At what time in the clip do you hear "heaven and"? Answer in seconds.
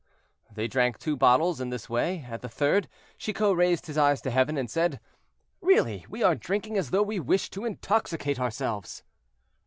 4.31-4.67